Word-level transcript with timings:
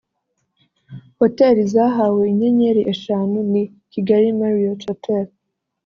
Hoteli 1.19 1.61
zahawe 1.73 2.21
inyenyeri 2.31 2.81
eshanu 2.93 3.37
ni 3.51 3.63
Kigali 3.91 4.27
Marriot 4.39 4.81
Hotel 4.91 5.25